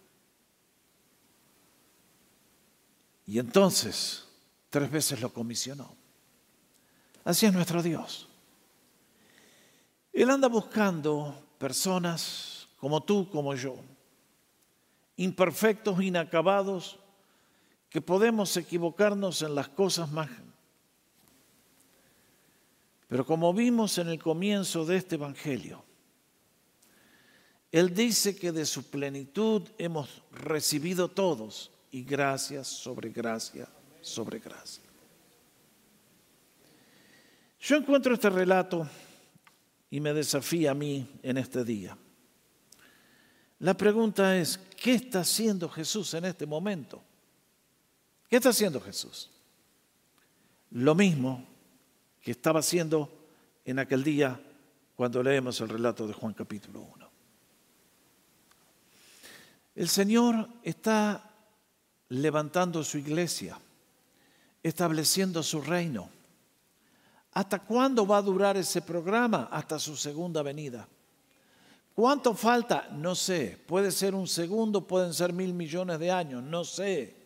[3.27, 4.27] Y entonces,
[4.71, 5.95] tres veces lo comisionó.
[7.25, 8.29] Así es nuestro Dios.
[10.13, 13.77] Él anda buscando personas como tú, como yo,
[15.17, 16.99] imperfectos, inacabados,
[17.89, 20.29] que podemos equivocarnos en las cosas más.
[23.15, 25.85] Pero como vimos en el comienzo de este Evangelio,
[27.71, 33.69] Él dice que de su plenitud hemos recibido todos y gracias sobre gracia
[34.01, 34.83] sobre gracia.
[37.61, 38.85] Yo encuentro este relato
[39.91, 41.97] y me desafía a mí en este día.
[43.61, 47.01] La pregunta es, ¿qué está haciendo Jesús en este momento?
[48.29, 49.31] ¿Qué está haciendo Jesús?
[50.73, 51.54] Lo mismo
[52.25, 53.11] que estaba haciendo
[53.67, 54.41] en aquel día
[54.97, 57.11] cuando leemos el relato de Juan capítulo 1.
[59.75, 61.31] El Señor está
[62.09, 63.59] levantando su iglesia,
[64.63, 66.09] estableciendo su reino.
[67.33, 69.51] ¿Hasta cuándo va a durar ese programa?
[69.53, 70.89] Hasta su segunda venida.
[71.93, 72.89] ¿Cuánto falta?
[72.91, 73.63] No sé.
[73.67, 77.24] Puede ser un segundo, pueden ser mil millones de años, no sé.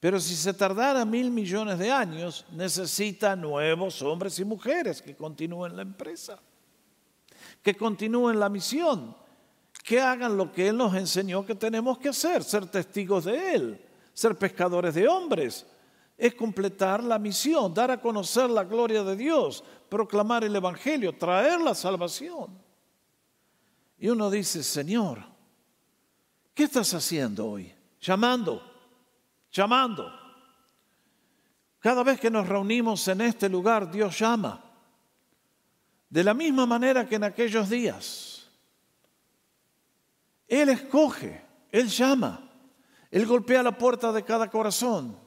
[0.00, 5.74] Pero si se tardara mil millones de años, necesita nuevos hombres y mujeres que continúen
[5.74, 6.38] la empresa,
[7.62, 9.16] que continúen la misión,
[9.82, 13.86] que hagan lo que Él nos enseñó que tenemos que hacer, ser testigos de Él,
[14.12, 15.64] ser pescadores de hombres.
[16.18, 21.60] Es completar la misión, dar a conocer la gloria de Dios, proclamar el Evangelio, traer
[21.60, 22.58] la salvación.
[23.98, 25.22] Y uno dice, Señor,
[26.54, 27.72] ¿qué estás haciendo hoy?
[28.00, 28.75] Llamando
[29.56, 30.12] llamando.
[31.78, 34.62] Cada vez que nos reunimos en este lugar, Dios llama.
[36.10, 38.50] De la misma manera que en aquellos días.
[40.46, 41.42] Él escoge,
[41.72, 42.48] Él llama,
[43.10, 45.18] Él golpea la puerta de cada corazón.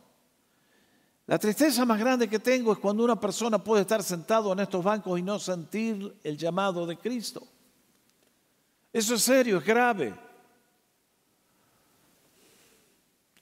[1.26, 4.84] La tristeza más grande que tengo es cuando una persona puede estar sentado en estos
[4.84, 7.48] bancos y no sentir el llamado de Cristo.
[8.92, 10.29] Eso es serio, es grave.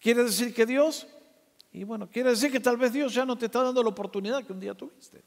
[0.07, 1.05] ¿Quiere decir que Dios?
[1.73, 4.41] Y bueno, quiere decir que tal vez Dios ya no te está dando la oportunidad
[4.41, 5.21] que un día tuviste.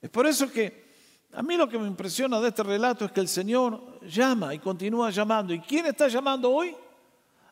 [0.00, 0.86] Es por eso que
[1.34, 4.58] a mí lo que me impresiona de este relato es que el Señor llama y
[4.58, 5.52] continúa llamando.
[5.52, 6.74] ¿Y quién está llamando hoy?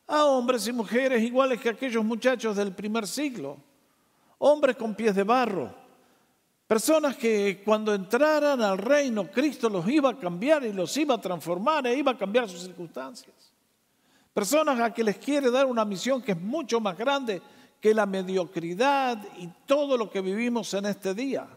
[0.07, 3.59] A hombres y mujeres iguales que aquellos muchachos del primer siglo.
[4.39, 5.75] Hombres con pies de barro.
[6.67, 11.21] Personas que cuando entraran al reino, Cristo los iba a cambiar y los iba a
[11.21, 13.52] transformar e iba a cambiar sus circunstancias.
[14.33, 17.43] Personas a que les quiere dar una misión que es mucho más grande
[17.81, 21.49] que la mediocridad y todo lo que vivimos en este día.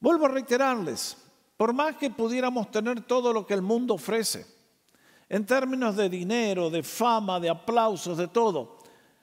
[0.00, 1.16] Vuelvo a reiterarles,
[1.56, 4.46] por más que pudiéramos tener todo lo que el mundo ofrece,
[5.28, 8.78] en términos de dinero, de fama, de aplausos, de todo,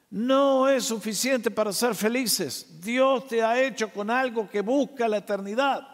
[0.10, 2.80] no es suficiente para ser felices.
[2.80, 5.86] Dios te ha hecho con algo que busca la eternidad.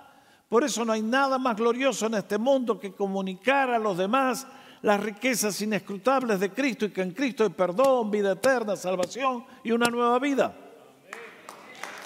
[0.50, 4.46] Por eso no hay nada más glorioso en este mundo que comunicar a los demás
[4.82, 9.72] las riquezas inescrutables de Cristo y que en Cristo hay perdón, vida eterna, salvación y
[9.72, 10.56] una nueva vida.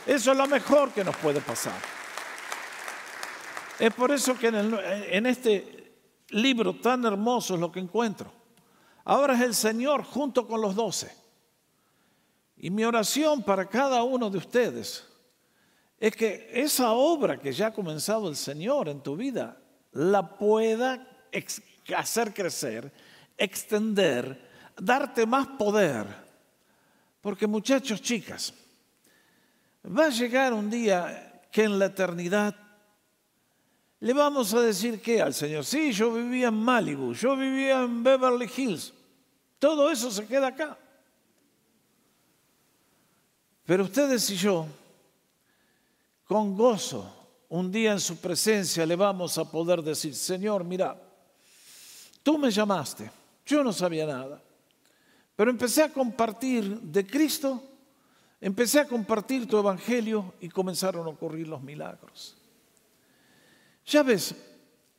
[0.05, 1.79] Eso es lo mejor que nos puede pasar.
[3.79, 5.97] Es por eso que en, este
[6.29, 8.31] libro tan hermoso es lo que encuentro.
[9.03, 11.11] Ahora es el Señor junto con los doce.
[12.57, 15.05] Y mi oración para cada uno de ustedes
[15.99, 19.57] es que esa obra que ya ha comenzado el Señor en tu vida
[19.91, 21.07] la pueda
[21.93, 22.91] hacer crecer,
[23.37, 24.39] extender,
[24.77, 26.05] darte más poder.
[27.21, 28.53] Porque muchachos, chicas,
[29.85, 32.55] va a llegar un día que en la eternidad
[33.99, 38.03] le vamos a decir que al Señor, sí, yo vivía en Malibu, yo vivía en
[38.03, 38.93] Beverly Hills,
[39.57, 40.77] todo eso se queda acá.
[43.65, 44.67] Pero ustedes y yo,
[46.25, 47.11] con gozo,
[47.49, 50.95] un día en su presencia le vamos a poder decir, Señor, mira,
[52.25, 53.11] Tú me llamaste,
[53.45, 54.41] yo no sabía nada,
[55.35, 57.61] pero empecé a compartir de Cristo,
[58.41, 62.35] empecé a compartir tu evangelio y comenzaron a ocurrir los milagros.
[63.85, 64.33] Ya ves,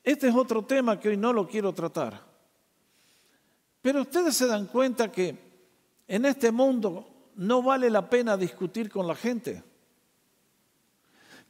[0.04, 2.22] este es otro tema que hoy no lo quiero tratar,
[3.82, 5.36] pero ustedes se dan cuenta que
[6.06, 9.64] en este mundo no vale la pena discutir con la gente.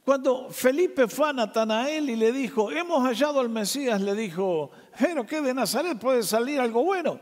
[0.07, 5.25] Cuando Felipe fue a Natanael y le dijo, hemos hallado al Mesías, le dijo, pero
[5.25, 7.19] ¿qué de Nazaret puede salir algo bueno?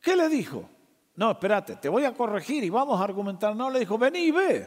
[0.00, 0.66] ¿Qué le dijo?
[1.14, 3.54] No, espérate, te voy a corregir y vamos a argumentar.
[3.54, 4.60] No, le dijo, vení y ve.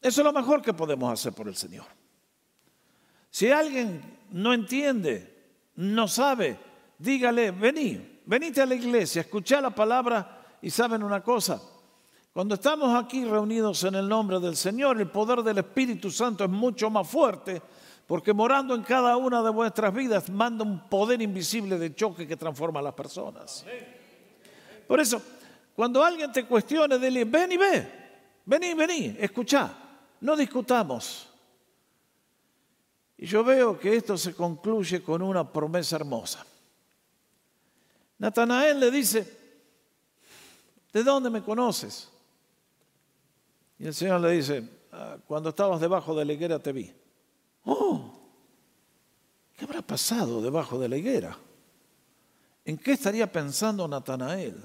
[0.00, 1.84] Eso es lo mejor que podemos hacer por el Señor.
[3.28, 4.00] Si alguien
[4.30, 6.58] no entiende, no sabe,
[6.96, 11.60] dígale, vení, venite a la iglesia, escucha la palabra y saben una cosa.
[12.32, 16.50] Cuando estamos aquí reunidos en el nombre del Señor, el poder del Espíritu Santo es
[16.50, 17.60] mucho más fuerte
[18.08, 22.38] porque morando en cada una de vuestras vidas manda un poder invisible de choque que
[22.38, 23.66] transforma a las personas.
[24.86, 25.20] Por eso,
[25.76, 27.86] cuando alguien te cuestione, dile, ven y ve,
[28.46, 29.70] vení, vení, escucha,
[30.22, 31.28] no discutamos.
[33.18, 36.46] Y yo veo que esto se concluye con una promesa hermosa.
[38.16, 39.38] Natanael le dice,
[40.92, 42.08] ¿de dónde me conoces?
[43.78, 46.92] Y el Señor le dice, ah, cuando estabas debajo de la higuera te vi.
[47.64, 48.12] Oh,
[49.56, 51.38] ¿qué habrá pasado debajo de la higuera?
[52.64, 54.56] ¿En qué estaría pensando Natanael?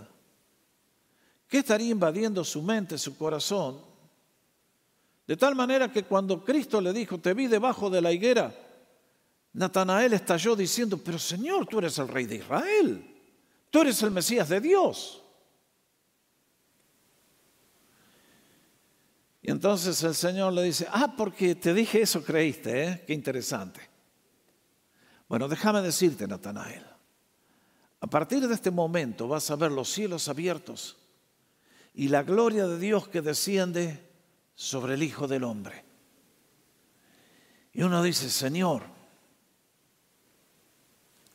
[1.47, 3.79] ¿Qué estaría invadiendo su mente, su corazón?
[5.27, 8.53] De tal manera que cuando Cristo le dijo, te vi debajo de la higuera,
[9.53, 13.05] Natanael estalló diciendo, pero Señor, tú eres el rey de Israel,
[13.69, 15.22] tú eres el Mesías de Dios.
[19.45, 23.03] Y entonces el Señor le dice, ah, porque te dije eso, creíste, ¿eh?
[23.05, 23.81] Qué interesante.
[25.27, 26.85] Bueno, déjame decirte, Natanael,
[27.99, 30.95] a partir de este momento vas a ver los cielos abiertos
[31.93, 34.09] y la gloria de Dios que desciende
[34.55, 35.83] sobre el Hijo del Hombre.
[37.73, 38.83] Y uno dice, Señor,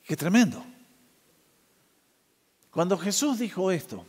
[0.07, 0.65] qué tremendo.
[2.71, 4.07] Cuando Jesús dijo esto,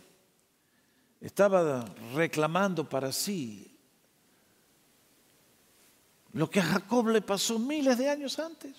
[1.20, 1.84] estaba
[2.14, 3.69] reclamando para sí
[6.34, 8.76] lo que a Jacob le pasó miles de años antes.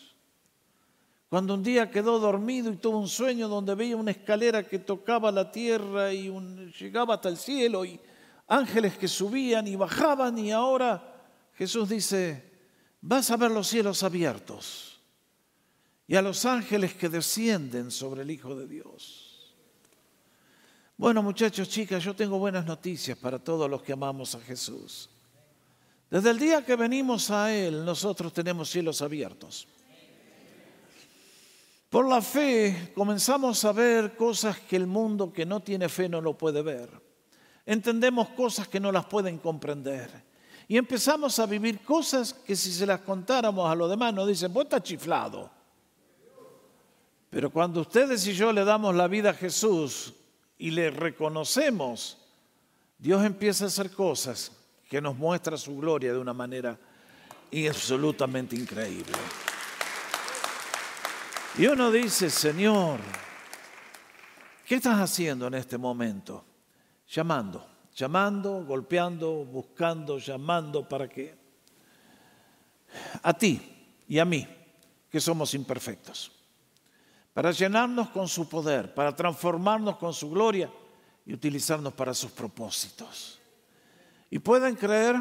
[1.29, 5.31] Cuando un día quedó dormido y tuvo un sueño donde veía una escalera que tocaba
[5.31, 6.29] la tierra y
[6.79, 8.01] llegaba hasta el cielo y
[8.49, 11.23] ángeles que subían y bajaban y ahora
[11.55, 12.51] Jesús dice,
[13.01, 15.01] vas a ver los cielos abiertos
[16.09, 19.55] y a los ángeles que descienden sobre el Hijo de Dios.
[20.97, 25.09] Bueno muchachos, chicas, yo tengo buenas noticias para todos los que amamos a Jesús.
[26.11, 29.69] Desde el día que venimos a Él, nosotros tenemos cielos abiertos.
[31.89, 36.21] Por la fe comenzamos a ver cosas que el mundo que no tiene fe no
[36.21, 36.91] lo puede ver.
[37.65, 40.11] Entendemos cosas que no las pueden comprender.
[40.67, 44.53] Y empezamos a vivir cosas que si se las contáramos a los demás nos dicen,
[44.53, 45.49] vos estás chiflado.
[47.29, 50.13] Pero cuando ustedes y yo le damos la vida a Jesús
[50.59, 52.19] y le reconocemos,
[52.99, 54.60] Dios empieza a hacer cosas
[54.91, 56.77] que nos muestra su gloria de una manera
[57.53, 59.13] absolutamente increíble.
[61.57, 62.99] Y uno dice, Señor,
[64.67, 66.45] ¿qué estás haciendo en este momento?
[67.09, 67.65] Llamando,
[67.95, 71.39] llamando, golpeando, buscando, llamando para que
[73.23, 74.45] a ti y a mí,
[75.09, 76.33] que somos imperfectos,
[77.33, 80.69] para llenarnos con su poder, para transformarnos con su gloria
[81.25, 83.40] y utilizarnos para sus propósitos.
[84.31, 85.21] Y pueden creer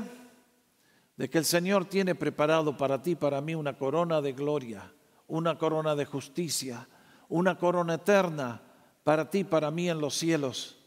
[1.17, 4.93] de que el Señor tiene preparado para ti, para mí, una corona de gloria,
[5.27, 6.87] una corona de justicia,
[7.27, 8.61] una corona eterna
[9.03, 10.77] para ti, para mí en los cielos,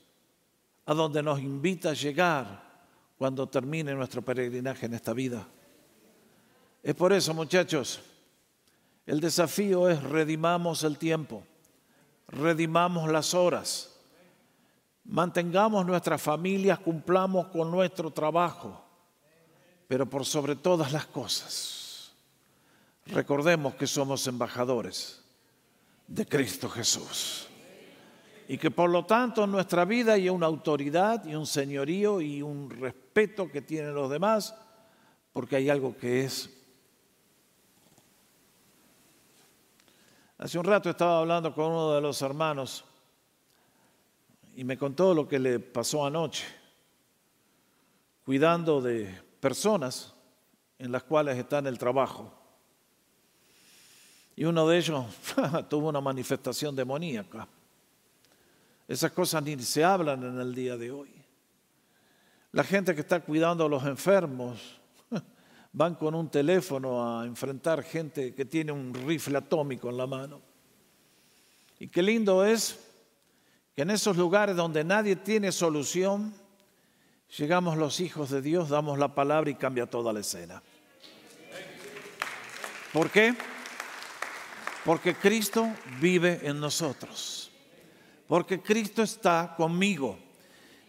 [0.87, 2.63] a donde nos invita a llegar
[3.19, 5.47] cuando termine nuestro peregrinaje en esta vida.
[6.83, 8.01] Es por eso, muchachos,
[9.05, 11.45] el desafío es redimamos el tiempo,
[12.29, 13.92] redimamos las horas
[15.05, 18.85] mantengamos nuestras familias, cumplamos con nuestro trabajo,
[19.89, 22.13] pero por sobre todas las cosas,
[23.07, 25.23] recordemos que somos embajadores
[26.07, 27.49] de Cristo Jesús.
[28.49, 32.43] Y que por lo tanto en nuestra vida hay una autoridad y un señorío y
[32.43, 34.55] un respeto que tienen los demás,
[35.33, 36.51] porque hay algo que es...
[40.39, 42.85] Hace un rato estaba hablando con uno de los hermanos
[44.55, 46.45] y me contó lo que le pasó anoche,
[48.25, 50.15] cuidando de personas
[50.79, 52.33] en las cuales está en el trabajo.
[54.37, 55.05] Y uno de ellos
[55.69, 57.47] tuvo una manifestación demoníaca.
[58.89, 61.11] Esas cosas ni se hablan en el día de hoy.
[62.53, 64.81] La gente que está cuidando a los enfermos
[65.73, 70.41] van con un teléfono a enfrentar gente que tiene un rifle atómico en la mano.
[71.79, 72.92] Y qué lindo es
[73.75, 76.35] que en esos lugares donde nadie tiene solución,
[77.39, 80.63] Llegamos los hijos de Dios, damos la palabra y cambia toda la escena.
[82.93, 83.35] ¿Por qué?
[84.85, 85.67] Porque Cristo
[85.99, 87.51] vive en nosotros.
[88.27, 90.19] Porque Cristo está conmigo.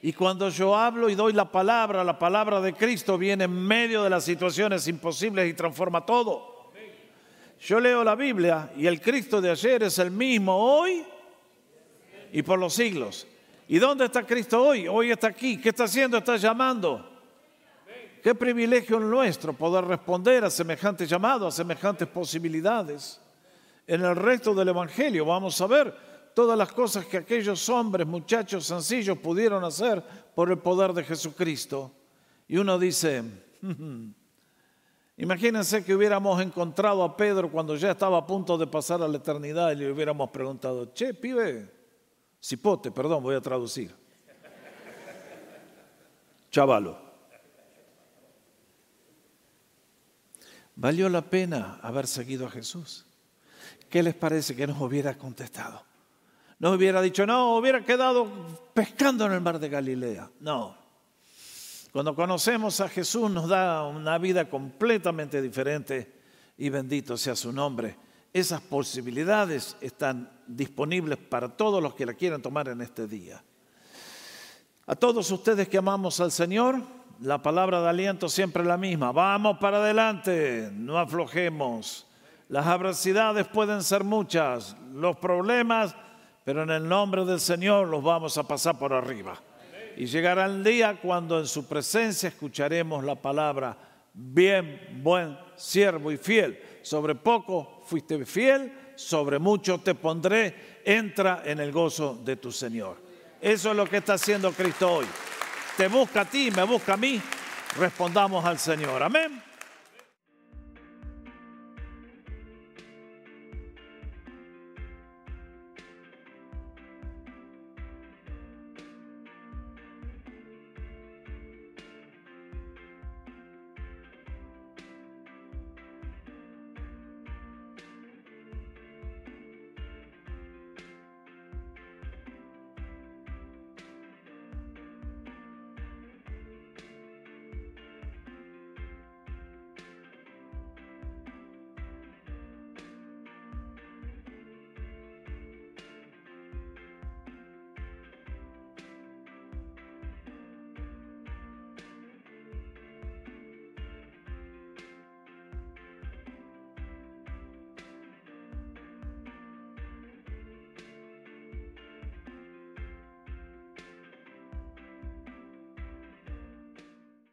[0.02, 4.04] Y cuando yo hablo y doy la palabra, la palabra de Cristo viene en medio
[4.04, 6.74] de las situaciones imposibles y transforma todo.
[7.62, 11.06] Yo leo la Biblia y el Cristo de ayer es el mismo hoy
[12.34, 13.28] y por los siglos.
[13.68, 14.88] ¿Y dónde está Cristo hoy?
[14.88, 15.62] Hoy está aquí.
[15.62, 16.18] ¿Qué está haciendo?
[16.18, 17.10] Está llamando.
[18.22, 23.22] Qué privilegio nuestro poder responder a semejantes llamados, a semejantes posibilidades.
[23.86, 25.96] En el resto del Evangelio vamos a ver
[26.34, 30.02] todas las cosas que aquellos hombres, muchachos sencillos pudieron hacer
[30.34, 31.92] por el poder de Jesucristo.
[32.48, 33.24] Y uno dice,
[35.18, 39.18] imagínense que hubiéramos encontrado a Pedro cuando ya estaba a punto de pasar a la
[39.18, 41.83] eternidad y le hubiéramos preguntado, che, pibe,
[42.44, 43.96] cipote, perdón, voy a traducir.
[46.52, 47.02] Chavalo.
[50.76, 53.06] ¿Valió la pena haber seguido a Jesús?
[53.90, 55.84] ¿Qué les parece que nos hubiera contestado?
[56.60, 58.28] No hubiera dicho, no, hubiera quedado
[58.74, 60.32] pescando en el mar de Galilea.
[60.40, 60.78] No.
[61.92, 66.12] Cuando conocemos a Jesús nos da una vida completamente diferente
[66.58, 67.96] y bendito sea su nombre.
[68.34, 73.44] Esas posibilidades están disponibles para todos los que la quieran tomar en este día.
[74.88, 76.82] A todos ustedes que amamos al Señor,
[77.22, 79.12] la palabra de aliento siempre es la misma.
[79.12, 82.08] Vamos para adelante, no aflojemos.
[82.50, 85.96] Las adversidades pueden ser muchas, los problemas
[86.44, 89.38] pero en el nombre del Señor los vamos a pasar por arriba.
[89.96, 93.78] Y llegará el día cuando en su presencia escucharemos la palabra,
[94.14, 96.60] bien, buen, siervo y fiel.
[96.84, 102.98] Sobre poco fuiste fiel, sobre mucho te pondré, entra en el gozo de tu Señor.
[103.42, 105.06] Eso es lo que está haciendo Cristo hoy.
[105.76, 107.20] Te busca a ti, me busca a mí,
[107.78, 109.02] respondamos al Señor.
[109.02, 109.42] Amén.